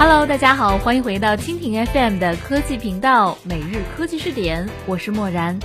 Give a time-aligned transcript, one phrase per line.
[0.00, 5.58] Hello，大家好，欢迎回到蜻蜓 FM 的科技频道每日科技视点，我是漠然。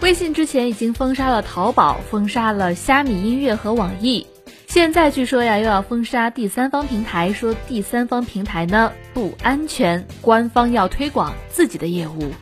[0.00, 4.26] 微信之前已经封杀了淘宝，封杀了虾米音乐和网易，
[4.68, 12.32] 现在据说呀又要封杀第三方平台，说第三方平台呢不安全，官方要推广自己的业务，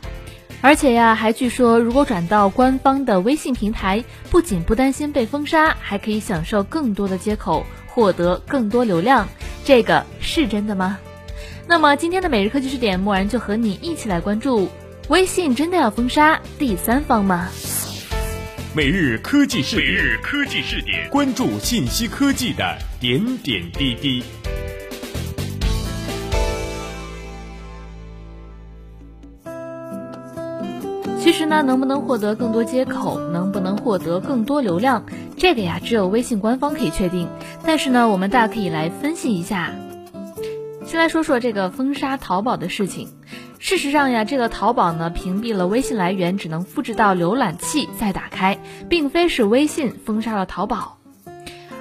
[0.61, 9.27] 而且呀还据说如果转到官方的微信平台，不仅不担心被封杀，还可以享受更多的接口，获得更多流量，
[9.65, 10.97] 这个是真的吗？
[11.69, 14.69] 那么今天的每日科技视点，默然就和你一起来关注：
[15.09, 17.49] 微信真的要封杀第三方吗？
[18.73, 22.63] 每日科技视点，每日科技视点，关注信息科技的
[23.01, 24.23] 点点滴滴。
[31.19, 37.27] 其实呢，能不能获得更多接口，能不能获得更多流量，这个呀，只有微信官方可以确定。
[37.65, 39.73] 但是呢，我们大可以来分析一下。
[40.87, 43.09] 先来说说这个封杀淘宝的事情。
[43.59, 48.57] 事实上呀，这个淘宝呢屏蔽了微信来源，只能复制到浏览器再打开，
[48.87, 50.97] 并非是微信封杀了淘宝。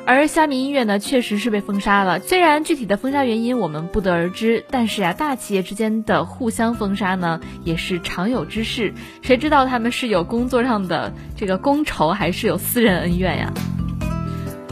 [0.07, 2.19] 而虾米音乐呢，确实是被封杀了。
[2.19, 8.93] 虽然具体的封杀原因我们不得而知，但是呀，大企业之间的互相封杀呢，也是常有之事。
[9.23, 13.53] 谁知道他们是有工作上的这个公仇，还是有私人恩怨呀？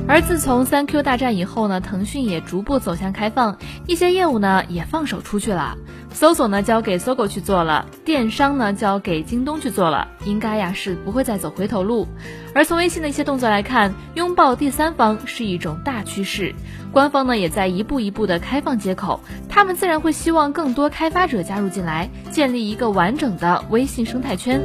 [0.07, 5.77] 而自从三 Q 大战以后呢，腾讯也逐步走向开放，一些业务呢也放手出去了。
[6.13, 12.07] 搜索呢交给搜狗去做了，电商呢交给京东去做了，应该呀是不会再走回头路。
[12.55, 16.55] 而从微信的一些动作来看，拥抱第三方是一种大趋势，
[16.93, 24.61] 官方呢也在一步一步的开放接口，他们自然会希望更多开发者加入进来，建立一个完整的微信生态圈。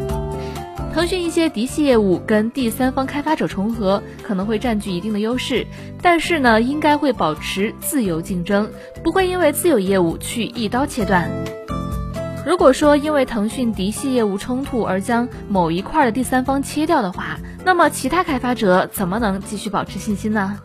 [0.94, 5.66] 腾讯一些嫡系业务跟第三方开发者重合，可能会占据一定的优势，
[6.02, 8.70] 但是呢，应该会保持自由竞争，
[9.04, 11.30] 不会因为自有业务去一刀切断。
[12.45, 20.60] 如果说因为腾讯嫡系业务冲突而将某一块的第三方切掉的话，那么其他开发者怎么能继续保持信心呢？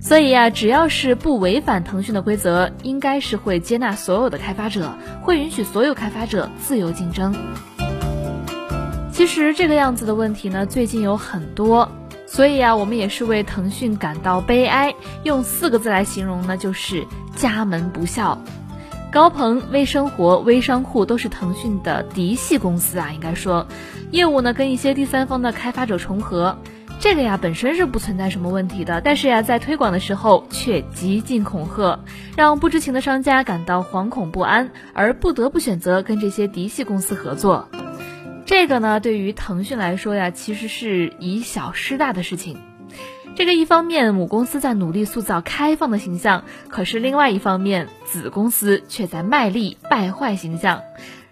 [0.00, 7.34] 所以呀，只要是不违反腾讯的规则，应该是会接纳所有的开发者，会允许所有开发者自由竞争。
[9.12, 11.92] 其实这个样子的问题呢，最近有很多，
[12.26, 14.94] 所以啊，我们也是为腾讯感到悲哀。
[15.22, 17.06] 用四个字来形容呢，就是
[17.36, 18.42] 家门不孝。
[19.12, 23.66] 高朋、微生活、微商户都是腾讯的嫡系公司啊，应该说，
[24.10, 26.56] 业务呢跟一些第三方的开发者重合，
[26.98, 32.00] 这个呀本身是不存在什么问题的，但是呀，在推广的时候却极尽恐吓，
[32.34, 37.68] 让不知情的商家感到惶恐不安，而不得不选择跟这些嫡系公司合作。
[38.44, 42.58] 这个呢，对于腾讯来说呀，其实是以小失大的事情。
[43.34, 50.82] 这个一方面，母公司在努力塑造开放的形象，可是另外一方面，子公司却在卖力败坏形象，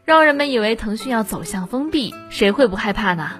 [0.04, 3.32] 让人们以为腾讯要走向封闭，谁会不害怕呢？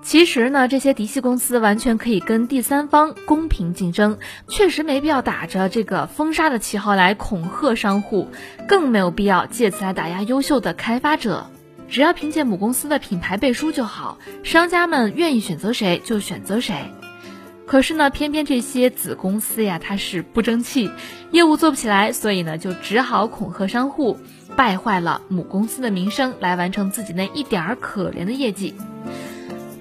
[0.00, 8.28] 其实呢，这些嫡系公司完全可以跟第三方公平竞争，确实没必要打着这个封杀的旗号来恐吓商户，
[8.68, 11.50] 更没有必要借此来打压优秀的开发者。
[11.88, 16.92] 只要凭借母公司的品牌背书就好，商家们愿意选择谁就选择谁。
[17.66, 20.90] 可是呢，偏偏这些子公司呀，它是不争气，
[21.32, 24.18] 业务做不起来，所以呢，就只好恐吓商户，
[24.54, 28.74] 败坏了母公司的名声，来完成自己那一点儿可怜的业绩。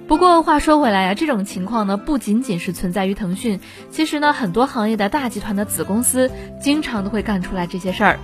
[0.08, 3.60] 不过话说回来呀，这种情况呢，不仅仅是存在于腾讯，
[3.92, 8.20] 其实呢，很多行业的大集团的子公司，经常都会干出来这些事儿。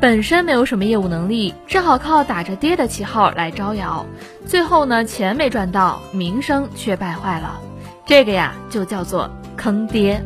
[0.00, 4.04] 本身没有什么业务能力，只好靠打着爹的旗号来招摇，
[4.46, 7.58] 最后呢钱没赚到，名声却败坏了，
[8.04, 10.22] 这个呀就叫做坑爹。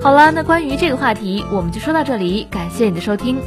[0.00, 3.38] 好了，那关于这个话题我们就说到这里，感谢你的收听。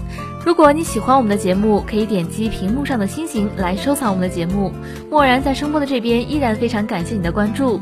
[0.46, 4.72] 如果你喜欢我们的节目，可以点击屏幕上的星星来收藏我们的节目。
[5.10, 7.82] 默然在声波的这边依然非常感谢你的关注，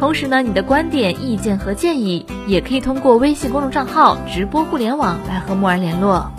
[0.00, 6.30] 同时呢，你的观点、意见和建议也可以通过微信公众账号直播互联网来和默然联络。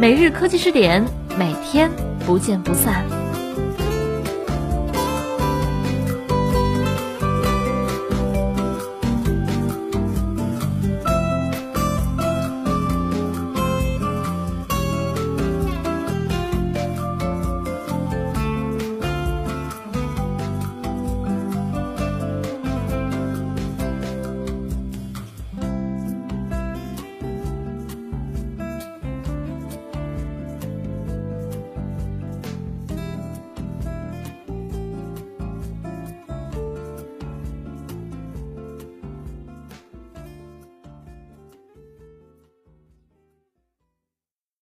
[0.00, 1.04] 每日科技视点，
[1.36, 1.90] 每天
[2.24, 3.19] 不见不散。